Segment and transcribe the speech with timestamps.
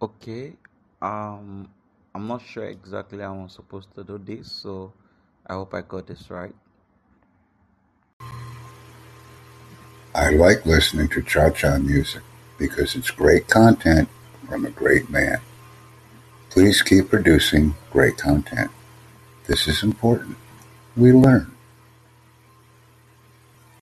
[0.00, 0.52] Okay.
[1.02, 1.68] Um,
[2.14, 4.92] I'm not sure exactly how I'm supposed to do this, so
[5.46, 6.54] I hope I got this right.
[10.14, 12.22] I like listening to cha-cha music
[12.58, 14.08] because it's great content
[14.48, 15.40] from a great man.
[16.50, 18.70] Please keep producing great content.
[19.46, 20.36] This is important.
[20.96, 21.52] We learn.